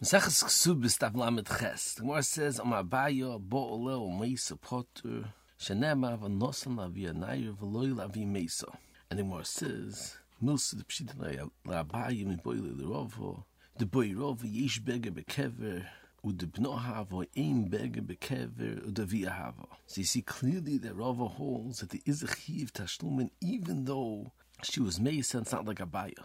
Mesachas 0.00 0.44
Ksubis 0.44 0.96
Tav 0.96 1.16
Lamed 1.16 1.44
Ches. 1.44 1.94
The 1.94 2.02
Gemara 2.02 2.22
says, 2.22 2.60
Am 2.60 2.66
Abaya 2.66 3.36
Bo'olel 3.42 4.16
Meisa 4.16 4.56
Potter 4.60 5.24
Shenema 5.58 6.16
Vanosan 6.16 6.76
Lavi 6.76 7.12
Anayir 7.12 7.56
V'loi 7.56 7.92
Lavi 7.92 8.24
Meisa. 8.24 8.72
And 9.10 9.18
the 9.18 9.24
Gemara 9.24 9.44
says, 9.44 10.16
Milsa 10.40 10.78
the 10.78 10.84
Pshita 10.84 11.50
La'abaya 11.66 12.24
Mi 12.24 12.36
Boile 12.36 12.76
L'Rovo 12.76 13.42
the 13.76 13.86
Boi 13.86 14.10
Rovo 14.10 14.44
Yesh 14.44 14.80
Bege 14.82 15.10
Bekever 15.10 15.84
Ude 16.24 16.52
Bno 16.52 16.78
Havo 16.78 17.26
Ein 17.36 17.68
Bege 17.68 18.00
Bekever 18.00 18.86
Ude 18.86 19.04
Via 19.04 19.30
Havo. 19.30 19.66
So 19.86 20.00
you 20.00 20.04
see 20.04 20.22
clearly 20.22 20.78
that 20.78 20.94
Rava 20.94 21.26
holds 21.26 21.80
that 21.80 21.90
there 21.90 22.00
is 22.06 22.22
a 22.22 22.28
Chiv 22.28 22.72
Tashlumen 22.72 23.30
even 23.40 23.84
though 23.84 24.30
she 24.62 24.80
was 24.80 25.00
Meisa, 25.00 25.40
it's 25.42 25.50
not 25.50 25.66
like 25.66 25.78
Abaya. 25.78 26.12
Reb 26.12 26.24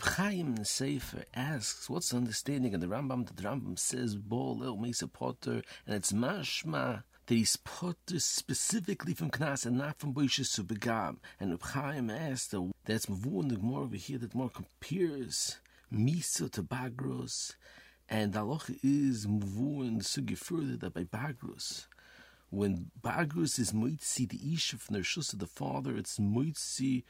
Chaim 0.00 0.64
Sefer 0.64 1.24
asks, 1.34 1.90
what's 1.90 2.10
the 2.10 2.16
understanding? 2.16 2.72
And 2.72 2.82
the 2.82 2.86
Rambam, 2.86 3.26
the 3.26 3.42
Rambam 3.42 3.78
says, 3.78 4.14
Bo 4.14 4.52
Lel 4.52 4.76
Mesa 4.76 5.08
Potter, 5.08 5.62
and 5.86 5.96
it's 5.96 6.12
mashma 6.12 7.02
that 7.26 7.34
he's 7.34 7.56
Potter 7.56 8.20
specifically 8.20 9.12
from 9.14 9.30
Knas 9.30 9.66
and 9.66 9.78
not 9.78 9.98
from 9.98 10.14
Boisha 10.14 10.44
Subagam. 10.44 11.16
And 11.40 11.50
Reb 11.50 11.62
Chaim 11.62 12.10
asked, 12.10 12.54
that's 12.84 13.06
Mavu 13.06 13.42
in 13.42 13.48
the 13.48 13.56
Gemara 13.56 13.82
over 13.82 13.96
here 13.96 14.18
that 14.18 14.34
more 14.34 14.50
compares 14.50 15.58
Misa 15.92 16.50
to 16.52 16.62
Bagros, 16.62 17.54
and 18.08 18.34
halacha 18.34 18.78
is 18.82 19.26
Mavu 19.26 19.98
the 19.98 20.04
Sugi 20.04 20.38
further 20.38 20.76
that 20.76 20.94
by 20.94 21.04
Bagros, 21.04 21.86
when 22.50 22.90
Bagros 23.00 23.58
is 23.58 23.72
Moitzi, 23.72 24.28
the 24.28 24.54
Isha 24.54 24.76
from 24.76 24.94
the 24.94 25.00
Rishus 25.00 25.32
of 25.32 25.38
the 25.38 25.46
father, 25.46 25.96
it's 25.96 26.18
Moitzi 26.18 27.02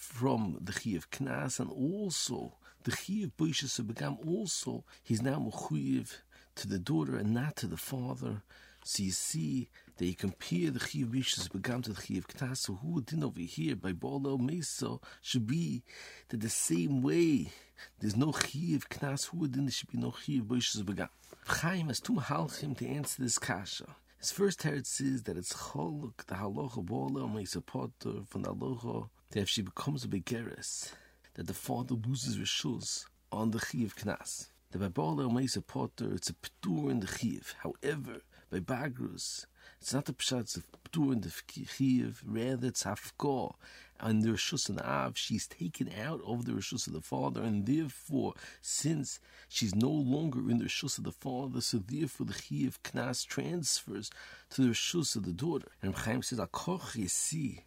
from 0.00 0.56
the 0.62 0.72
Chi 0.72 0.96
of 0.96 1.10
Knas 1.10 1.60
and 1.60 1.70
also 1.70 2.54
the 2.84 2.90
Chi 2.90 3.24
of 3.24 3.36
Boishes 3.36 3.78
Begam 3.80 4.26
also 4.26 4.82
he's 5.02 5.20
now 5.20 5.36
Mechuyev 5.36 6.16
to 6.56 6.66
the 6.66 6.78
daughter 6.78 7.16
and 7.16 7.34
not 7.34 7.56
to 7.56 7.66
the 7.66 7.76
father. 7.76 8.42
So 8.82 9.02
you 9.02 9.10
see 9.10 9.68
that 9.98 10.06
you 10.06 10.14
compare 10.14 10.70
the 10.70 10.80
Chi 10.80 11.00
of 11.00 11.08
Boishes 11.10 11.50
Begam 11.50 11.82
to 11.84 11.92
the 11.92 12.00
Chi 12.00 12.14
of 12.14 12.26
Knas. 12.26 12.56
So 12.56 12.78
who 12.82 13.02
did 13.02 13.22
over 13.22 13.40
here 13.40 13.76
by 13.76 13.92
Bolo 13.92 14.38
Mesa 14.38 14.96
should 15.20 15.46
be 15.46 15.82
that 16.30 16.40
the 16.40 16.48
same 16.48 17.02
way 17.02 17.52
there's 18.00 18.16
no 18.16 18.32
Chi 18.32 18.74
of 18.74 18.88
Knas, 18.88 19.26
who 19.26 19.46
didn't 19.48 19.66
there 19.66 19.72
should 19.72 19.90
be 19.90 19.98
no 19.98 20.12
Chi 20.12 20.38
of 20.38 20.46
Boishes 20.46 20.82
Begam. 20.82 21.10
Chaim 21.46 21.88
has 21.88 22.00
two 22.00 22.14
halchim 22.14 22.76
to 22.78 22.86
answer 22.86 23.22
this 23.22 23.38
kasha. 23.38 23.96
His 24.18 24.32
first 24.32 24.60
teretz 24.60 24.86
says 24.86 25.24
that 25.24 25.36
it's 25.36 25.52
choluk, 25.52 26.24
the 26.26 26.36
halacha 26.36 26.84
bola, 26.84 27.28
Mesa 27.28 27.60
Potter, 27.60 28.22
from 28.26 28.42
the 28.42 28.54
halacha 28.54 29.10
that 29.30 29.40
if 29.40 29.48
she 29.48 29.62
becomes 29.62 30.04
a 30.04 30.08
begeres, 30.08 30.92
that 31.34 31.46
the 31.46 31.54
father 31.54 31.94
loses 31.94 32.36
rishus 32.36 33.04
on 33.30 33.50
the 33.52 33.60
chiv 33.60 33.94
knas. 33.96 34.48
The 34.72 34.78
by 34.78 34.88
Bala 34.88 35.32
Mesa 35.32 35.62
Potter, 35.62 36.12
it's 36.14 36.30
a 36.30 36.34
ptur 36.34 36.90
in 36.90 37.00
the 37.00 37.06
chiv. 37.06 37.54
However, 37.62 38.22
by 38.50 38.58
Bagrus, 38.60 39.46
it's 39.80 39.94
not 39.94 40.08
a 40.08 40.12
pshat, 40.12 40.40
it's 40.40 40.56
a 40.56 40.62
ptur 40.88 41.12
in 41.12 41.20
the 41.20 41.32
chiv, 41.66 42.22
rather 42.26 42.68
it's 42.68 42.84
hafkor. 42.84 43.54
And 43.98 44.22
the 44.22 44.30
Rishus 44.30 44.68
and 44.68 44.80
Av, 44.80 45.16
she's 45.16 45.46
taken 45.46 45.90
out 46.00 46.20
of 46.26 46.44
the 46.44 46.52
Rishus 46.52 46.86
of 46.86 46.92
the 46.92 47.00
father, 47.00 47.42
and 47.42 47.66
therefore, 47.66 48.34
since 48.62 49.20
she's 49.48 49.74
no 49.74 49.90
longer 49.90 50.50
in 50.50 50.58
the 50.58 50.64
Rishus 50.64 50.98
of 50.98 51.04
the 51.04 51.12
father, 51.12 51.60
so 51.60 51.78
therefore 51.78 52.26
the 52.26 52.32
Chiv 52.34 52.82
Knas 52.82 53.26
transfers 53.26 54.10
to 54.50 54.62
the 54.62 54.68
Rishus 54.68 55.16
of 55.16 55.24
the 55.24 55.32
daughter. 55.32 55.68
And 55.82 55.94
Chaim 55.94 56.22
says, 56.22 56.38
Akoch 56.38 56.96
Yesi, 56.96 57.62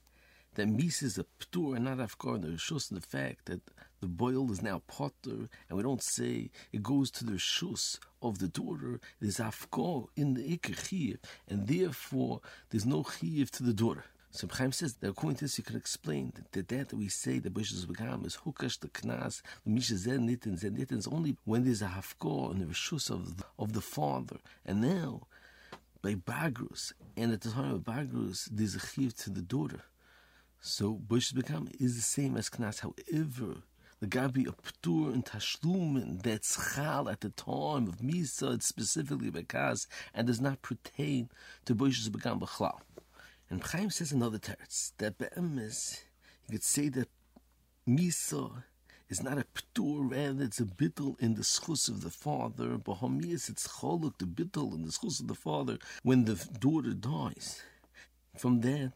that 0.55 0.67
Mises 0.67 1.17
a 1.17 1.25
ptur 1.39 1.75
and 1.75 1.85
not 1.85 1.97
afkar. 1.97 2.41
The 2.41 2.49
rishus 2.49 2.91
and 2.91 3.01
the 3.01 3.05
fact 3.05 3.45
that 3.45 3.61
the 4.01 4.07
boil 4.07 4.51
is 4.51 4.61
now 4.61 4.81
potter, 4.87 5.49
and 5.69 5.77
we 5.77 5.83
don't 5.83 6.03
say 6.03 6.51
it 6.71 6.83
goes 6.83 7.09
to 7.11 7.25
the 7.25 7.33
rishus 7.33 7.99
of 8.21 8.39
the 8.39 8.47
daughter. 8.47 8.99
There's 9.19 9.37
afkar 9.37 10.07
in 10.15 10.33
the 10.33 10.57
ikr 10.57 11.17
and 11.47 11.67
therefore 11.67 12.41
there's 12.69 12.85
no 12.85 13.03
chiv 13.03 13.51
to 13.51 13.63
the 13.63 13.73
daughter. 13.73 14.05
So 14.31 14.47
Chaim 14.47 14.71
says 14.71 14.95
that 14.95 15.09
according 15.09 15.37
to 15.37 15.45
this, 15.45 15.59
you 15.59 15.63
can 15.63 15.75
explain 15.75 16.33
that 16.35 16.67
that, 16.67 16.89
that 16.89 16.97
we 16.97 17.07
say 17.07 17.37
the 17.37 17.51
bushes 17.51 17.85
begam 17.85 18.25
is 18.25 18.37
hukash 18.37 18.79
the 18.79 18.87
knas, 18.87 19.43
the 19.63 19.69
misha 19.69 19.95
zen 19.95 20.27
nitin 20.27 20.57
zen 20.57 20.75
nitin 20.75 21.07
only 21.13 21.37
when 21.45 21.63
there's 21.63 21.83
a 21.83 21.87
hafkor 21.87 22.51
in 22.51 22.59
the 22.59 22.65
rishus 22.65 23.11
of 23.11 23.37
the, 23.37 23.43
of 23.59 23.73
the 23.73 23.81
father, 23.81 24.37
and 24.65 24.81
now 24.81 25.27
by 26.01 26.15
bagrus, 26.15 26.93
and 27.15 27.31
at 27.31 27.41
the 27.41 27.51
time 27.51 27.75
of 27.75 27.81
bagrus, 27.81 28.49
there's 28.51 28.75
a 28.75 28.79
chiv 28.79 29.15
to 29.15 29.29
the 29.29 29.41
daughter. 29.41 29.83
So 30.65 30.93
Bush 30.93 31.33
become 31.33 31.67
is 31.77 31.97
the 31.97 32.01
same 32.01 32.37
as 32.37 32.49
Knas. 32.49 32.79
However, 32.79 33.63
the 33.99 34.07
Gabi 34.07 34.47
of 34.47 34.55
Ptur 34.63 35.13
and 35.13 35.25
Tashlumin 35.25 36.23
that's 36.23 36.73
Chal 36.73 37.09
at 37.09 37.19
the 37.19 37.31
time 37.31 37.89
of 37.89 37.97
Misa, 37.97 38.53
it's 38.53 38.65
specifically 38.65 39.29
because 39.29 39.87
and 40.13 40.25
does 40.25 40.39
not 40.39 40.61
pertain 40.61 41.27
to 41.65 41.75
Bush's 41.75 42.09
Begam 42.09 42.39
B'chlal. 42.39 42.79
And 43.49 43.61
Chaim 43.61 43.89
says 43.89 44.13
another 44.13 44.37
teretz 44.37 44.93
that 44.99 45.17
Be'emes, 45.17 46.05
you 46.47 46.53
could 46.53 46.63
say 46.63 46.87
that 46.87 47.09
Misa 47.85 48.63
is 49.09 49.21
not 49.21 49.37
a 49.37 49.45
Ptur, 49.53 50.11
rather 50.11 50.45
it's 50.45 50.61
a 50.61 50.63
bittel 50.63 51.19
in 51.19 51.33
the 51.33 51.41
schus 51.41 51.89
of 51.89 52.03
the 52.03 52.09
father. 52.09 52.77
Bahamias, 52.77 53.49
it's 53.49 53.67
Choluk, 53.67 54.17
the 54.17 54.25
bittel 54.25 54.73
in 54.73 54.83
the 54.83 54.91
schus 54.91 55.19
of 55.19 55.27
the 55.27 55.35
father 55.35 55.77
when 56.03 56.23
the 56.23 56.35
daughter 56.61 56.93
dies. 56.93 57.61
From 58.37 58.61
that, 58.61 58.93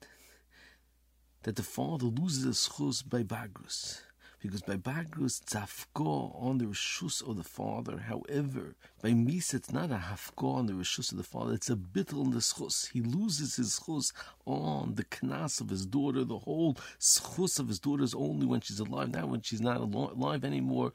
that 1.47 1.56
the 1.56 1.63
father 1.63 2.08
loses 2.08 2.44
his 2.44 2.69
chus 2.75 3.02
by 3.02 3.24
bagrus. 3.24 4.02
Because 4.41 4.63
by 4.63 4.75
bagrus, 4.75 5.41
it's 5.41 5.56
on 5.96 6.58
the 6.58 6.66
rishus 6.66 7.25
of 7.25 7.38
the 7.38 7.44
father. 7.46 8.00
However, 8.00 8.75
by 9.02 9.12
misa, 9.12 9.53
it's 9.53 9.72
not 9.72 9.90
a 9.90 9.96
hafgor 9.96 10.58
on 10.58 10.66
the 10.66 10.74
rishus 10.74 11.13
of 11.13 11.18
the 11.18 11.24
father. 11.24 11.53
It's 11.53 11.69
a 11.69 11.78
bittel 11.78 12.25
on 12.25 12.31
the 12.31 12.40
schus. 12.40 12.91
He 12.91 13.00
loses 13.00 13.56
his 13.56 13.80
chus 13.80 14.12
on 14.46 14.96
the 14.96 15.06
knas 15.06 15.62
of 15.62 15.69
his 15.69 15.85
daughter. 15.85 16.25
The 16.25 16.40
whole 16.40 16.75
schus 17.00 17.62
of 17.62 17.69
his 17.69 17.79
daughter 17.79 18.03
is 18.03 18.14
only 18.14 18.46
when 18.46 18.59
she's 18.59 18.81
alive, 18.81 19.14
not 19.14 19.29
when 19.29 19.41
she's 19.41 19.62
not 19.62 19.78
alive 19.78 20.44
anymore. 20.44 20.91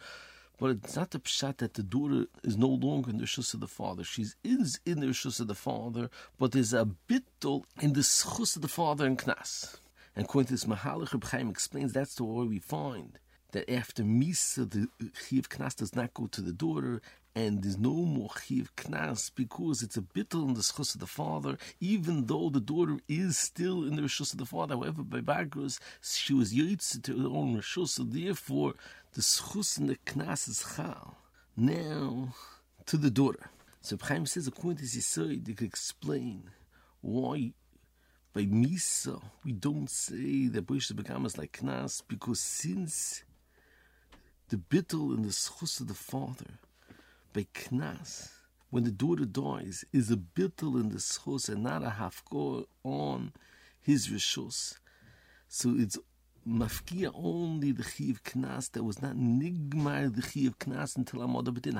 But 0.58 0.72
it's 0.72 0.96
not 0.96 1.12
the 1.12 1.18
pshat 1.20 1.56
that 1.56 1.72
the 1.72 1.82
daughter 1.82 2.26
is 2.44 2.58
no 2.58 2.68
longer 2.68 3.08
in 3.08 3.16
the 3.16 3.24
rishus 3.24 3.54
of 3.54 3.60
the 3.60 3.68
father. 3.68 4.04
She 4.04 4.26
is 4.44 4.78
in 4.84 5.00
the 5.00 5.06
rishus 5.06 5.40
of 5.40 5.46
the 5.46 5.54
father, 5.54 6.10
but 6.38 6.52
there's 6.52 6.74
a 6.74 6.86
bittel 7.08 7.64
in 7.80 7.94
the 7.94 8.00
schus 8.00 8.54
of 8.54 8.60
the 8.60 8.68
father 8.68 9.06
and 9.06 9.16
knas. 9.16 9.78
And 10.14 10.24
according 10.24 10.48
to 10.48 10.52
this 10.52 10.64
Mahalach, 10.64 11.12
Reb 11.12 11.24
Chaim 11.24 11.48
explains 11.48 11.92
that's 11.92 12.14
the 12.14 12.24
way 12.24 12.46
we 12.46 12.58
find 12.58 13.18
that 13.52 13.70
after 13.70 14.02
Misa, 14.02 14.68
the 14.68 14.88
Chiv 15.28 15.48
Knas 15.48 15.76
does 15.76 15.94
not 15.94 16.12
go 16.14 16.26
to 16.26 16.40
the 16.40 16.52
daughter, 16.52 17.00
and 17.34 17.62
there's 17.62 17.78
no 17.78 17.92
more 17.92 18.30
Chiv 18.46 18.74
Knas 18.76 19.30
because 19.34 19.82
it's 19.82 19.96
a 19.96 20.02
bittel 20.02 20.48
in 20.48 20.54
the 20.54 20.60
Schus 20.60 20.94
of 20.94 21.00
the 21.00 21.06
father, 21.06 21.56
even 21.80 22.26
though 22.26 22.50
the 22.50 22.60
daughter 22.60 22.98
is 23.08 23.38
still 23.38 23.84
in 23.84 23.96
the 23.96 24.02
Rishus 24.02 24.32
of 24.32 24.38
the 24.38 24.46
father. 24.46 24.74
However, 24.74 25.02
by 25.02 25.20
Bagros, 25.20 25.78
she 26.02 26.34
was 26.34 26.52
Yitz 26.52 27.00
to 27.02 27.18
her 27.18 27.28
own 27.28 27.56
Rishus, 27.56 27.90
so 27.90 28.04
therefore 28.04 28.74
the 29.14 29.22
Schus 29.22 29.78
in 29.78 29.86
the 29.86 29.96
Knas 29.96 30.48
is 30.48 30.64
Chal. 30.76 31.16
Now, 31.56 32.34
to 32.86 32.96
the 32.96 33.10
daughter. 33.10 33.50
So 33.80 33.98
Chaim 34.00 34.26
says, 34.26 34.46
according 34.46 34.78
to 34.78 34.84
Yisrael, 34.84 35.44
they 35.44 35.52
could 35.54 35.66
explain 35.66 36.50
why 37.00 37.52
by 38.32 38.42
Misa, 38.42 39.22
we 39.44 39.52
don't 39.52 39.90
say 39.90 40.46
that 40.48 40.66
Boisha 40.66 40.92
Begam 40.92 41.26
is 41.26 41.36
like 41.36 41.60
Knas 41.60 42.02
because 42.06 42.40
since 42.40 43.24
the 44.48 44.56
bittel 44.56 45.14
in 45.14 45.22
the 45.22 45.28
schus 45.28 45.80
of 45.80 45.88
the 45.88 45.94
father, 45.94 46.58
by 47.34 47.46
Knas, 47.54 48.30
when 48.70 48.84
the 48.84 48.90
daughter 48.90 49.26
dies, 49.26 49.84
is 49.92 50.10
a 50.10 50.16
bittel 50.16 50.80
in 50.80 50.88
the 50.88 50.96
schus 50.96 51.50
and 51.50 51.62
not 51.62 51.82
a 51.82 51.94
hafkor 51.98 52.64
on 52.82 53.32
his 53.80 54.08
rishus. 54.08 54.78
So 55.48 55.74
it's 55.76 55.98
mafkia 56.46 57.10
only 57.14 57.72
the 57.72 57.84
chiv 57.84 58.22
knas 58.24 58.70
that 58.72 58.82
was 58.82 59.00
not 59.00 59.16
nigmar 59.16 60.14
the 60.14 60.22
chiv 60.22 60.58
knas 60.58 60.96
until 60.96 61.20
amoda 61.20 61.48
bedin. 61.48 61.76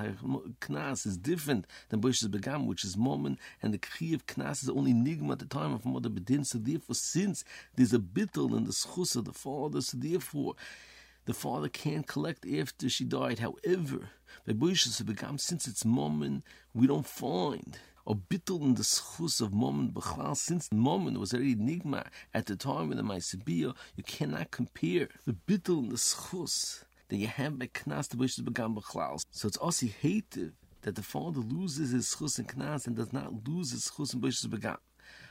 Knas 0.61 1.07
is 1.07 1.17
different 1.17 1.67
than 1.89 2.01
Boish's 2.01 2.29
begam, 2.29 2.67
which 2.67 2.85
is 2.85 2.97
moment, 2.97 3.39
and 3.63 3.75
the 3.75 3.81
chiv 3.99 4.27
knas 4.27 4.63
is 4.63 4.69
only 4.69 4.93
nigma 4.93 5.33
at 5.33 5.39
the 5.41 5.47
time 5.47 5.73
of 5.73 5.83
amoda 5.83 6.07
bedin. 6.07 6.47
So 6.47 6.59
therefore, 6.59 6.95
since 6.95 7.45
there's 7.77 7.93
a 7.93 7.99
bittel 7.99 8.57
in 8.57 8.65
the 8.65 8.73
schus 8.73 9.17
of 9.17 9.25
the 9.25 9.33
father, 9.33 9.81
so 9.81 9.97
therefore 9.97 10.55
the 11.25 11.35
father 11.35 11.69
can't 11.69 12.07
collect 12.07 12.47
after 12.47 12.89
she 12.89 13.05
died. 13.05 13.39
However, 13.39 14.11
by 14.47 14.53
begam, 14.53 15.41
since 15.41 15.67
it's 15.67 15.85
moment, 15.85 16.45
we 16.75 16.87
don't 16.87 17.07
find 17.07 17.79
or 18.05 18.17
bittel 18.17 18.63
in 18.63 18.75
the 18.75 18.83
schus 18.83 19.41
of 19.41 19.53
moment 19.53 19.95
b'chlal, 19.95 20.37
since 20.37 20.69
the 20.69 20.77
moment 20.77 21.19
was 21.19 21.33
er 21.33 21.37
already 21.37 21.55
nigma 21.57 22.07
at 22.35 22.47
the 22.47 22.57
time 22.57 22.91
of 22.91 22.97
the 22.97 23.03
Maisibiyah, 23.03 23.75
you 23.97 24.03
cannot 24.05 24.51
compare 24.51 25.09
the 25.25 25.33
bittel 25.33 25.79
in 25.79 25.89
the 25.89 25.97
schus 25.97 26.85
that 27.09 27.17
you 27.17 27.27
have 27.27 27.59
by 27.59 27.67
knas 27.67 28.09
to 28.09 28.17
which 28.17 28.43
began 28.45 28.75
b'chlal. 28.75 29.23
So 29.31 29.49
it's 29.49 29.57
also 29.57 29.87
hated 29.87 30.53
that 30.83 30.97
the 30.97 31.03
father 31.03 31.41
loses 31.41 31.93
his 31.93 32.07
schus 32.07 32.39
and 32.39 32.49
knas 32.49 32.87
and 32.87 32.97
does 32.97 33.13
not 33.13 33.47
lose 33.47 33.73
his 33.73 33.91
schus 33.91 34.15
and 34.15 34.23
b'shus 34.23 34.51
began. 34.51 34.79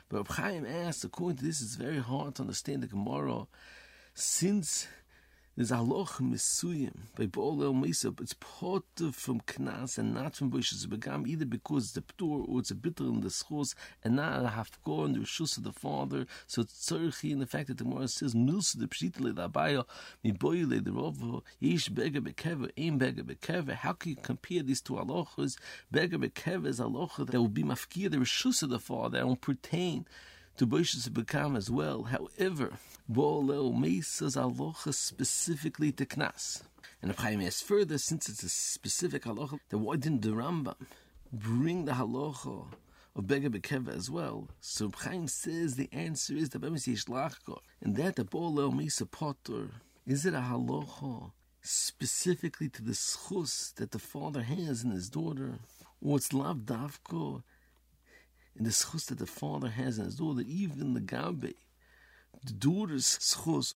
But 0.10 0.18
Reb 0.18 0.28
Chaim 0.30 0.66
asks, 0.66 1.04
according 1.04 1.38
to 1.38 1.46
this, 1.46 1.62
it's 1.62 1.76
very 1.76 2.00
hard 2.00 2.36
to 2.36 2.42
understand 2.42 2.84
the 2.84 2.88
Gemara, 2.88 3.48
since 4.14 4.88
There's 5.58 5.72
haloch 5.72 6.22
misuyim 6.22 6.94
by 7.18 7.26
Baal 7.26 7.62
El 7.62 7.74
Mesa, 7.74 8.14
it's 8.22 8.34
part 8.36 8.86
from 9.12 9.42
Knas 9.42 9.98
and 9.98 10.14
not 10.14 10.38
from 10.38 10.50
Boishes 10.50 10.88
Begam, 10.88 11.28
either 11.28 11.44
because 11.44 11.90
it's 11.90 11.98
a 11.98 12.02
ptur 12.02 12.48
or 12.48 12.62
it's 12.62 12.72
a 12.72 12.76
bitter 12.76 13.04
in 13.04 13.20
the 13.20 13.28
schos, 13.28 13.76
and 14.02 14.16
not 14.16 14.46
a 14.46 14.48
hafko 14.48 15.04
and 15.04 15.16
the 15.16 15.20
rishus 15.20 15.58
of 15.58 15.64
the 15.64 15.74
father. 15.74 16.26
So 16.48 16.62
it's 16.62 16.90
tzorchi 16.90 17.32
in 17.32 17.40
the 17.40 17.46
fact 17.46 17.68
that 17.68 17.80
the 17.80 17.84
Gemara 17.84 18.08
says, 18.08 18.34
Milsa 18.34 18.80
the 18.80 18.88
pshitale 18.88 19.36
the 19.36 19.50
abayo, 19.50 19.86
mi 20.24 20.32
boile 20.32 20.82
the 20.82 20.90
rovo, 20.90 21.42
yish 21.62 21.94
bega 21.94 22.22
bekever, 22.22 22.72
aim 22.78 22.98
bega 22.98 23.22
bekever. 23.22 23.74
How 23.74 23.92
can 23.92 24.12
you 24.12 24.16
compare 24.16 24.64
these 24.64 24.80
two 24.80 24.94
halachas? 24.94 25.58
Bega 25.92 26.18
bekever 26.18 26.68
is 26.68 26.80
halacha 26.80 27.30
that 27.30 27.38
will 27.38 27.50
be 27.50 27.64
mafkir 27.64 28.10
the 28.10 28.16
rishus 28.16 28.64
of 28.64 28.70
the 28.70 28.80
father, 28.80 29.18
that 29.18 29.28
won't 29.28 29.42
pertain 29.42 30.06
to 30.62 30.68
Boishas 30.68 31.10
Bekam 31.10 31.58
as 31.58 31.72
well. 31.72 32.04
However, 32.04 32.74
Bolel 33.12 33.76
Mesa's 33.76 34.36
aloha 34.36 34.92
specifically 34.92 35.92
to 35.94 36.06
Knas. 36.06 36.62
And 37.02 37.10
if 37.10 37.18
Chaim 37.18 37.42
asks 37.42 37.64
further, 37.64 37.98
since 37.98 38.30
it's 38.30 38.44
a 38.44 38.50
specific 38.50 39.24
halacha, 39.24 39.58
then 39.70 39.82
why 39.82 39.96
didn't 39.96 40.22
the 40.22 40.30
Rambam 40.30 40.76
bring 41.34 41.86
the 41.86 41.94
halacha 41.94 42.68
of 43.16 43.26
Bega 43.26 43.50
Bekeva 43.50 43.88
as 43.88 44.12
well? 44.12 44.50
So 44.60 44.92
Chaim 44.96 45.28
says 45.28 45.78
the 45.78 45.90
answer 45.92 46.36
is 46.36 46.50
the 46.50 46.60
Bemis 46.60 46.86
Yishlachko. 46.86 47.58
And 47.82 47.96
that 47.96 48.16
the 48.18 48.24
Bolel 48.24 48.72
Mesa 48.72 49.08
Potter, 49.08 49.72
is 50.06 50.28
it 50.28 50.36
a 50.36 50.42
halacha 50.42 51.32
specifically 51.64 52.70
to 52.70 52.84
the 52.84 52.92
schus 52.92 53.74
that 53.78 53.90
the 53.90 53.98
father 53.98 54.44
has 54.44 54.84
in 54.84 54.92
his 54.92 55.10
daughter? 55.10 55.58
Or 56.04 56.18
it's 56.18 56.34
lav 56.34 56.58
davko 56.58 57.42
in 58.56 58.64
the 58.64 58.70
schus 58.70 59.06
that 59.08 59.20
the 59.20 59.26
father 59.26 59.70
has 59.70 59.98
in 59.98 60.06
his 60.06 60.16
daughter, 60.16 60.44
even 60.46 60.94
the 60.94 61.00
gabe, 61.00 61.54
the 62.44 62.54
daughter's 62.54 63.18
schus, 63.20 63.74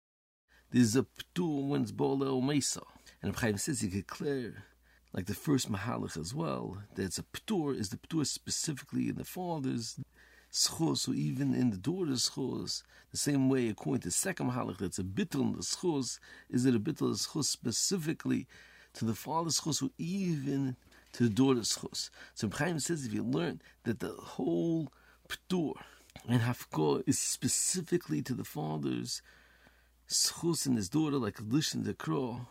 there's 0.72 0.95
a 0.95 1.06
ptur 1.36 1.68
when 1.68 1.83
it's 1.83 1.92
bolel 1.92 2.44
mesa. 2.44 2.81
And 3.22 3.36
Chaim 3.36 3.57
says 3.57 3.81
he 3.81 3.89
could 3.89 4.07
clear, 4.07 4.66
like 5.13 5.25
the 5.25 5.33
first 5.33 5.72
mahalach 5.72 6.18
as 6.18 6.33
well, 6.33 6.80
that 6.95 7.04
it's 7.04 7.19
a 7.19 7.24
ptur, 7.24 7.77
is 7.77 7.89
the 7.89 7.98
ptur 7.98 8.25
specifically 8.25 9.10
in 9.10 9.16
the 9.16 9.24
father's 9.24 10.00
schus, 10.51 11.07
or 11.07 11.13
even 11.13 11.54
in 11.54 11.69
the 11.69 11.77
daughter's 11.77 12.30
schus. 12.30 12.83
The 13.12 13.18
same 13.18 13.50
way, 13.50 13.69
according 13.69 14.01
to 14.01 14.07
the 14.10 14.13
second 14.13 14.51
mahalach, 14.51 14.77
that's 14.77 15.00
a 15.00 15.04
bittul 15.04 15.42
in 15.42 15.54
the 15.54 15.60
schus, 15.60 16.19
is 16.50 16.66
it 16.66 16.75
a 16.75 16.80
bittul 16.80 17.13
schus 17.16 17.45
specifically 17.45 18.48
to 18.94 19.06
the 19.06 19.16
father's 19.16 19.62
schus, 19.62 19.81
or 19.81 19.89
even 19.98 20.75
to 21.15 21.23
the 21.23 21.29
daughter's 21.29 21.77
chus. 21.77 22.09
So 22.33 22.50
Chaim 22.50 22.79
says 22.79 23.06
if 23.06 23.13
you 23.13 23.23
learn 23.23 23.62
that 23.83 24.00
the 24.00 24.09
whole 24.09 24.91
ptur 25.29 25.75
and 26.27 26.41
hafko 26.41 27.03
is 27.07 27.17
specifically 27.17 28.21
to 28.21 28.33
the 28.33 28.44
father's 28.44 29.21
schus 30.09 30.65
and 30.65 30.75
his 30.75 30.89
daughter, 30.89 31.17
like 31.17 31.38
Lishan 31.38 31.85
the 31.85 31.94
Crow, 31.94 32.47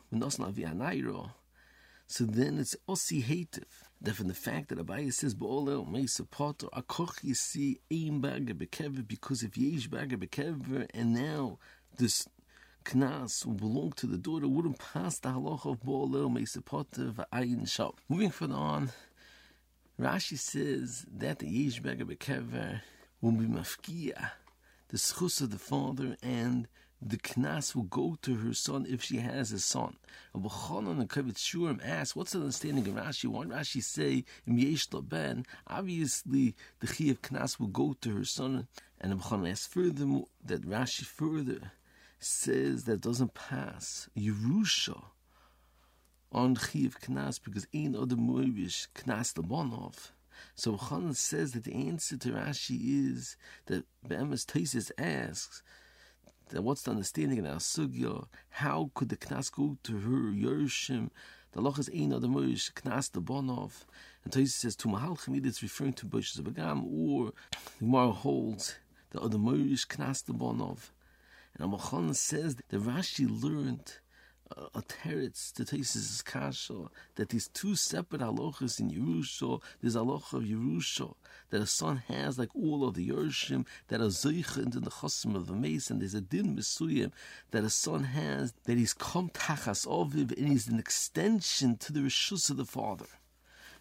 so 2.06 2.24
then 2.24 2.58
it's 2.58 2.76
osi 2.88 3.22
hativ. 3.22 3.64
That 4.00 4.16
from 4.16 4.28
the 4.28 4.34
fact 4.34 4.68
that 4.68 4.78
Abaye 4.78 5.12
says 5.12 5.34
Ba'olel 5.34 6.30
Potter 6.30 6.68
Akoch 6.74 7.36
see 7.36 7.80
Ein 7.92 8.20
Baga 8.20 8.54
Bekever 8.54 9.06
because 9.06 9.42
if 9.42 9.56
Yesh 9.56 9.88
Baga 9.88 10.16
Bekever 10.16 10.88
and 10.92 11.14
now 11.14 11.58
this 11.96 12.26
knas 12.84 13.46
will 13.46 13.54
belong 13.54 13.92
to 13.92 14.06
the 14.06 14.18
daughter 14.18 14.46
wouldn't 14.46 14.78
pass 14.78 15.18
the 15.18 15.30
halacha 15.30 15.72
of 15.72 15.82
Bo'olel 15.82 16.30
Meisipotev 16.30 17.24
Ayin 17.32 17.68
Shal. 17.68 17.96
Moving 18.08 18.30
further 18.30 18.54
on, 18.54 18.90
Rashi 20.00 20.38
says 20.38 21.06
that 21.16 21.38
the 21.38 21.48
Yesh 21.48 21.80
Bekever 21.80 22.80
will 23.20 23.32
be 23.32 23.46
mafkia, 23.46 24.32
the 24.88 24.96
schus 24.96 25.40
of 25.40 25.50
the 25.50 25.58
father, 25.58 26.16
and 26.22 26.68
the 27.00 27.16
knas 27.16 27.74
will 27.74 27.84
go 27.84 28.16
to 28.22 28.34
her 28.36 28.54
son 28.54 28.86
if 28.88 29.02
she 29.02 29.18
has 29.18 29.52
a 29.52 29.58
son. 29.58 29.96
Abu 30.34 30.48
Chanan 30.48 31.00
and 31.00 31.08
Kovetz 31.08 31.38
Shiurim 31.38 31.80
ask, 31.84 32.16
what's 32.16 32.32
the 32.32 32.38
understanding 32.38 32.86
of 32.86 33.02
Rashi? 33.02 33.26
Why 33.26 33.44
Rashi 33.44 33.82
say, 33.82 34.24
Yesh 34.46 34.86
Ben, 34.86 35.46
obviously 35.66 36.54
the 36.80 36.86
chi 36.86 37.04
of 37.04 37.22
knas 37.22 37.58
will 37.58 37.68
go 37.68 37.94
to 38.00 38.16
her 38.16 38.24
son. 38.24 38.68
And 39.00 39.12
Abu 39.12 39.22
Chanan 39.22 39.50
asks 39.50 39.66
further 39.66 40.22
that 40.44 40.62
Rashi 40.62 41.04
further 41.04 41.72
says 42.24 42.84
that 42.84 43.00
doesn't 43.00 43.34
pass 43.34 44.08
Yerusha 44.16 45.02
on 46.32 46.56
Chiv 46.56 46.98
Knas 47.00 47.38
because 47.42 47.66
ain't 47.72 47.96
other 47.96 48.16
Moirish 48.16 48.88
Knas 48.94 49.34
Labonov. 49.34 50.10
So 50.56 50.76
Khan 50.76 51.14
says 51.14 51.52
that 51.52 51.64
the 51.64 51.74
answer 51.74 52.16
to 52.16 52.30
Rashi 52.30 52.78
is 53.12 53.36
that 53.66 53.84
Be'emes 54.06 54.44
Taisis 54.44 54.90
asks 54.98 55.62
that 56.48 56.62
what's 56.62 56.82
the 56.82 56.90
understanding 56.90 57.38
in 57.38 57.46
our 57.46 57.56
sugya? 57.56 58.26
How 58.50 58.90
could 58.94 59.08
the 59.08 59.16
Knas 59.16 59.50
go 59.52 59.78
to 59.84 59.92
her 59.92 60.32
Yerushin? 60.32 61.10
The 61.52 61.60
loch 61.60 61.78
is 61.78 61.88
ein 61.94 62.12
other 62.12 62.26
Moirish 62.26 62.72
Knas 62.72 63.10
the 63.12 63.22
bonov. 63.22 63.84
And 64.24 64.32
Taisis 64.32 64.50
says 64.50 64.76
to 64.76 64.88
Mahal 64.88 65.16
Chamid 65.16 65.46
it's 65.46 65.62
referring 65.62 65.92
to 65.94 66.06
Bosh 66.06 66.34
Zabagam 66.34 66.84
or 66.84 67.32
the 67.78 67.84
Gemara 67.84 68.10
holds 68.10 68.76
the 69.10 69.20
other 69.20 69.38
Moirish 69.38 69.86
Knas 69.86 70.24
Labonov. 70.24 70.90
And 71.56 71.70
Amachon 71.72 72.14
says 72.16 72.56
that 72.56 72.70
Rashi 72.70 73.26
learned 73.28 73.98
uh, 74.56 74.66
a 74.74 74.82
teretz 74.82 75.52
to 75.52 75.64
Taisis 75.64 76.24
kasha 76.24 76.90
that 77.14 77.28
these 77.28 77.48
two 77.48 77.76
separate 77.76 78.22
halachas 78.22 78.80
in 78.80 78.90
Yerusha, 78.90 79.62
there's 79.80 79.94
halacha 79.94 80.34
of 80.34 80.42
Yerusha 80.42 81.14
that 81.50 81.62
a 81.62 81.66
son 81.66 82.02
has 82.08 82.38
like 82.38 82.54
all 82.54 82.86
of 82.86 82.94
the 82.94 83.08
Yerushim 83.08 83.66
that 83.88 84.00
are 84.00 84.08
zeichend 84.08 84.66
into 84.66 84.80
the 84.80 84.90
chosim 84.90 85.36
of 85.36 85.46
the 85.46 85.54
and 85.54 86.00
there's 86.00 86.14
a 86.14 86.20
din 86.20 86.56
mesuyim 86.56 87.12
that 87.52 87.64
a 87.64 87.70
son 87.70 88.04
has 88.04 88.52
that 88.64 88.76
he's 88.76 88.92
kom 88.92 89.30
tachas 89.30 89.86
oviv 89.86 90.36
and 90.36 90.48
he's 90.48 90.68
an 90.68 90.78
extension 90.78 91.76
to 91.76 91.92
the 91.92 92.00
rishus 92.00 92.50
of 92.50 92.56
the 92.56 92.64
father. 92.64 93.06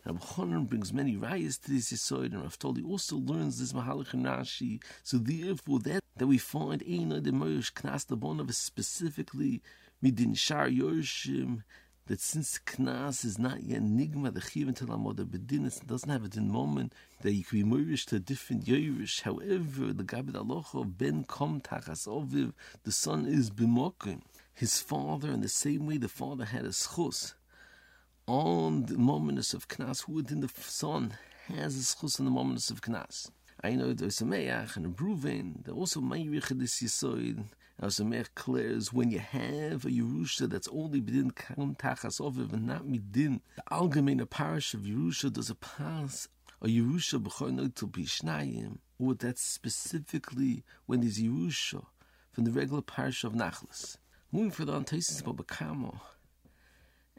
Rabbi 0.05 0.19
Chonon 0.19 0.67
brings 0.67 0.91
many 0.91 1.15
rayas 1.15 1.61
to 1.61 1.71
this 1.71 1.93
Yisoid, 1.93 2.33
and 2.33 2.41
Rav 2.41 2.57
Raftoli 2.57 2.85
also 2.85 3.15
learns 3.15 3.59
this 3.59 3.71
Mahalach 3.71 4.13
and 4.13 4.25
Rashi. 4.25 4.83
So 5.01 5.17
therefore, 5.17 5.79
that 5.79 6.03
that 6.17 6.27
we 6.27 6.37
find 6.37 6.83
Eina 6.83 7.23
de 7.23 7.31
Moshe 7.31 7.71
Knas 7.71 8.49
is 8.49 8.57
specifically 8.57 9.61
Midin 10.03 10.37
Shar 10.37 10.67
Yorshim, 10.67 11.63
that 12.07 12.19
since 12.19 12.59
Knas 12.59 13.23
is 13.23 13.39
not 13.39 13.63
yet 13.63 13.81
Nigma, 13.81 14.33
the 14.33 14.41
Chiv 14.41 14.67
until 14.67 14.87
Amoda 14.87 15.25
Bedin, 15.25 15.65
it 15.65 15.87
doesn't 15.87 16.09
have 16.09 16.25
a 16.25 16.27
din 16.27 16.51
moment 16.51 16.93
that 17.21 17.33
you 17.33 17.45
can 17.45 17.61
be 17.61 17.77
Morish 17.77 18.05
to 18.07 18.17
a 18.17 18.19
different 18.19 18.65
Yorish. 18.65 19.21
However, 19.21 19.93
the 19.93 20.03
Gabid 20.03 20.33
Alocha, 20.33 20.85
Ben 20.97 21.23
Kom 21.23 21.61
Tachas 21.61 22.07
Oviv, 22.07 22.51
the 22.83 22.91
son 22.91 23.25
is 23.25 23.49
Bimokim. 23.49 24.21
His 24.53 24.81
father, 24.81 25.31
in 25.31 25.39
the 25.39 25.47
same 25.47 25.87
way 25.87 25.97
the 25.97 26.09
father 26.09 26.45
had 26.45 26.65
a 26.65 26.69
schus, 26.69 27.33
on 28.27 28.85
the 28.85 28.97
moments 28.97 29.53
of 29.53 29.67
Knas, 29.67 30.05
who 30.05 30.13
within 30.13 30.39
the 30.39 30.49
son 30.55 31.17
has 31.47 31.75
a 31.75 31.79
schus 31.79 32.19
on 32.19 32.25
the 32.25 32.31
moments 32.31 32.69
of 32.69 32.81
Knas. 32.81 33.29
I 33.63 33.71
know 33.71 33.93
there's 33.93 34.21
a 34.21 34.25
Meach 34.25 34.75
and 34.75 34.85
a 34.85 34.89
Bruven, 34.89 35.63
there 35.63 35.73
also 35.73 35.99
Meirich 35.99 36.47
this 36.59 36.81
Yisoid. 36.81 37.45
As 37.81 37.99
a 37.99 38.03
declares, 38.03 38.93
when 38.93 39.09
you 39.09 39.19
have 39.19 39.83
a 39.83 39.89
Yerusha 39.89 40.49
that's 40.49 40.69
only 40.71 41.01
within 41.01 41.31
Kam 41.31 41.75
Tachas 41.75 42.21
Oviv 42.21 42.53
and 42.53 42.67
not 42.67 42.85
Midin, 42.85 43.41
the 43.55 43.63
Algemeine 43.71 44.25
parish 44.29 44.73
of 44.73 44.81
Yerusha 44.81 45.33
does 45.33 45.49
a 45.49 45.55
pass 45.55 46.27
a 46.61 46.67
Yerusha 46.67 47.21
b'choy 47.21 47.75
to 47.75 47.87
Bishnayim, 47.87 48.77
or 48.97 49.15
that's 49.15 49.41
specifically 49.41 50.63
when 50.85 51.01
there's 51.01 51.19
Yerusha 51.19 51.85
from 52.31 52.45
the 52.45 52.51
regular 52.51 52.81
parish 52.81 53.25
of 53.25 53.33
Nachlas. 53.33 53.97
Moving 54.31 54.51
further 54.51 54.73
on, 54.73 54.85
Taisis 54.85 55.21
Babakamo 55.21 55.99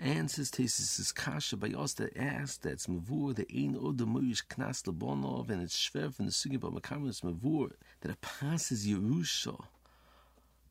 answers 0.05 0.51
Tesis' 0.51 1.15
kasha 1.15 1.57
by 1.57 1.69
us 1.69 1.95
that 1.95 2.15
asks 2.15 2.59
that's 2.59 2.87
mavur 2.87 3.35
the 3.35 3.47
ein 3.51 3.75
oder 3.75 4.05
moish 4.05 4.45
knas 4.47 4.83
lebonov 4.83 5.49
and 5.49 5.63
it's 5.63 5.75
shver 5.75 6.13
from 6.13 6.27
the 6.27 6.31
sugi 6.31 6.61
but 6.61 6.75
makamis 6.75 7.23
mavur 7.23 7.71
that 8.03 8.11
it 8.11 8.21
passes 8.21 8.87
Yerusha 8.87 9.65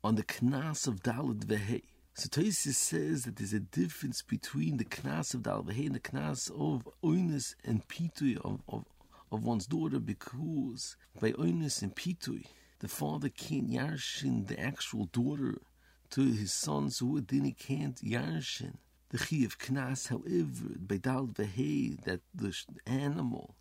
on 0.03 0.13
the 0.13 0.23
knas 0.23 0.87
of 0.87 1.01
Dalad 1.01 1.45
Vehei. 1.45 1.81
So 2.13 2.29
Tesis 2.29 2.75
says 2.75 3.23
that 3.23 3.37
there's 3.37 3.53
a 3.53 3.59
difference 3.59 4.21
between 4.21 4.77
the 4.77 4.85
knas 4.85 5.33
of 5.33 5.41
Dalad 5.41 5.65
Vehei 5.65 5.87
and 5.87 5.95
the 5.95 5.99
knas 5.99 6.51
of 6.51 6.87
oinus 7.03 7.55
and 7.65 7.87
pitui 7.87 8.37
of, 8.37 8.61
of, 8.69 8.85
of 9.31 9.43
one's 9.43 9.65
daughter 9.65 9.99
because 9.99 10.95
by 11.19 11.31
oinus 11.31 11.81
and 11.81 11.95
pitui 11.95 12.45
the 12.79 12.87
father 12.87 13.29
can't 13.29 13.71
yarshin 13.71 14.45
the 14.45 14.59
actual 14.59 15.05
daughter 15.05 15.59
to 16.11 16.21
his 16.21 16.53
son 16.53 16.91
so 16.91 17.19
then 17.27 17.45
he 17.45 17.51
can't 17.51 17.95
yarshin 18.03 18.75
the 19.13 19.20
chi 19.20 19.46
of 19.46 19.60
knas, 19.60 20.08
however, 20.08 20.75
by 20.79 20.98
dal 20.98 21.27
vehei, 21.27 22.03
that 22.03 22.22
the 22.34 22.51
animal 22.88 23.55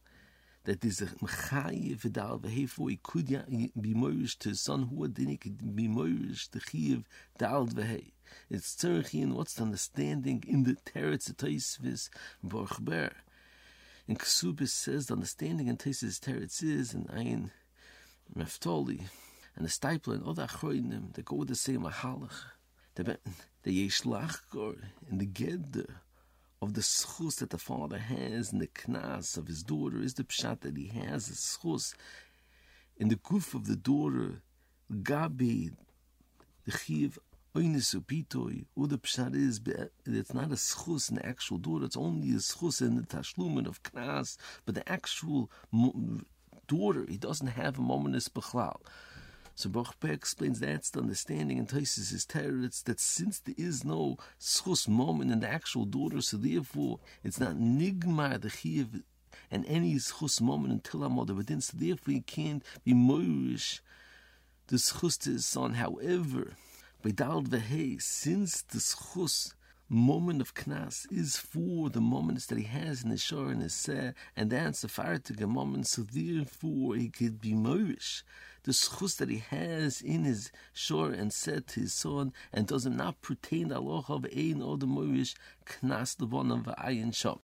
that 0.64 0.82
is 0.82 1.02
a 1.02 1.06
mechayiv 1.06 2.00
v'dal 2.00 2.40
vehei 2.40 2.66
for 2.66 2.88
he 2.88 2.96
could 2.96 3.26
be 3.78 3.92
moirish 3.92 4.38
to 4.38 4.48
his 4.48 4.62
son 4.62 4.84
who 4.84 5.06
then 5.08 5.28
he 5.28 5.36
could 5.36 5.76
be 5.76 5.88
moirish 5.88 6.50
the 6.52 6.60
chi 6.60 6.94
of 6.96 7.06
dal 7.36 7.66
vehei. 7.66 8.12
It's 8.48 8.74
tzerchi 8.74 9.22
and 9.22 9.34
what's 9.34 9.52
the 9.52 9.64
understanding 9.64 10.42
in 10.48 10.62
the 10.62 10.78
teretz 10.86 11.30
taisvis 11.34 12.08
borchber. 12.42 13.12
And 14.08 14.18
Ksubis 14.18 14.70
says 14.70 15.06
the 15.06 15.14
understanding 15.14 15.68
in 15.68 15.76
Tesis 15.76 16.18
teretz 16.18 16.62
is 16.62 16.94
and 16.94 17.10
ein 17.10 17.50
meftoli 18.34 19.02
and 19.54 19.66
the 19.66 19.70
Steipler 19.70 20.14
and 20.14 20.24
other 20.24 20.46
achroinim 20.46 21.12
that 21.12 21.26
go 21.26 21.36
with 21.36 21.48
the 21.48 21.56
same 21.56 21.82
mahalach. 21.82 22.32
The 23.64 23.70
the 23.70 23.76
yesh 23.76 24.02
lachkor 24.02 24.76
in 25.08 25.18
the 25.18 25.26
geder 25.26 25.86
of 26.60 26.74
the 26.74 26.80
schus 26.80 27.36
that 27.36 27.50
the 27.50 27.58
father 27.58 27.98
has 27.98 28.52
in 28.52 28.58
the 28.58 28.66
knas 28.66 29.36
of 29.36 29.46
his 29.46 29.62
daughter 29.62 30.02
is 30.02 30.14
the 30.14 30.24
pshat 30.24 30.62
that 30.62 30.76
he 30.76 30.88
has 30.88 31.28
a 31.28 31.34
schus. 31.34 31.94
In 32.96 33.06
the 33.06 33.14
kuf 33.14 33.54
of 33.54 33.68
the 33.68 33.76
daughter 33.76 34.42
gabi 34.92 35.70
the 36.64 36.72
chiv 36.72 37.20
oines 37.54 37.94
upitoi 37.94 38.64
or 38.74 38.88
the 38.88 38.98
pshat 38.98 39.36
is 39.36 39.60
it's 40.06 40.34
not 40.34 40.50
a 40.50 40.56
schus 40.56 41.08
in 41.10 41.16
the 41.16 41.24
actual 41.24 41.58
daughter 41.58 41.84
it's 41.84 41.96
only 41.96 42.30
a 42.30 42.38
schus 42.38 42.82
in 42.82 42.96
the 42.96 43.02
tashlumen 43.02 43.68
of 43.68 43.80
knas 43.84 44.36
but 44.66 44.74
the 44.74 44.88
actual 44.90 45.48
daughter 46.66 47.06
he 47.08 47.16
doesn't 47.16 47.46
have 47.46 47.78
a 47.78 47.82
moment 47.82 48.16
is 48.16 48.28
bechlal 48.28 48.80
so 49.54 49.68
Baruch 49.68 50.04
explains 50.04 50.60
that's 50.60 50.90
the 50.90 51.00
understanding 51.00 51.58
and 51.58 51.68
Taisis 51.68 52.12
is 52.12 52.24
terrorists 52.24 52.82
that 52.82 53.00
since 53.00 53.38
there 53.38 53.54
is 53.58 53.84
no 53.84 54.16
schus 54.40 54.88
moment 54.88 55.30
in 55.30 55.40
the 55.40 55.48
actual 55.48 55.84
daughter, 55.84 56.20
so 56.20 56.36
therefore 56.36 57.00
it's 57.22 57.38
not 57.38 57.56
nigmar 57.56 58.40
the 58.40 58.50
chiv 58.50 59.02
and 59.50 59.66
any 59.66 59.94
schus 59.96 60.40
moment 60.40 60.72
until 60.72 61.04
our 61.04 61.10
mother 61.10 61.34
within, 61.34 61.60
so 61.60 61.76
therefore 61.76 62.14
he 62.14 62.20
can't 62.20 62.64
be 62.84 62.94
moirish 62.94 63.80
the 64.68 64.76
schus 64.76 65.18
to 65.18 65.32
his 65.32 65.44
son. 65.44 65.74
However, 65.74 66.56
by 67.02 67.10
Dal 67.10 67.42
Vehei, 67.42 68.00
since 68.00 68.62
the 68.62 68.78
schus 68.78 69.54
moment 69.88 70.40
of 70.40 70.54
knas 70.54 71.06
is 71.12 71.36
for 71.36 71.90
the 71.90 72.00
moments 72.00 72.46
that 72.46 72.56
he 72.56 72.64
has 72.64 73.04
in 73.04 73.10
his 73.10 73.22
shore 73.22 73.50
and 73.50 73.60
his 73.60 73.74
seh, 73.74 74.12
and 74.34 74.50
that's 74.50 74.80
the 74.80 74.88
fartig 74.88 75.46
moment, 75.46 75.86
so 75.86 76.02
therefore 76.02 76.96
he 76.96 77.10
could 77.10 77.40
be 77.40 77.52
moirish 77.52 78.22
the 78.64 78.72
schus 78.72 79.16
that 79.16 79.28
he 79.28 79.38
has 79.38 80.00
in 80.00 80.24
his 80.24 80.50
shore 80.72 81.10
and 81.10 81.32
said 81.32 81.66
to 81.68 81.80
his 81.80 81.92
son, 81.92 82.32
and 82.52 82.66
does 82.66 82.86
not 82.86 83.20
pertain 83.22 83.68
to 83.68 83.76
Allah 83.76 84.04
of 84.08 84.26
ein 84.36 84.62
or 84.62 84.78
the 84.78 84.86
moirish 84.86 85.34
knas 85.66 86.16
levonav 86.16 86.64
v'ayin 86.64 87.12
shom. 87.12 87.40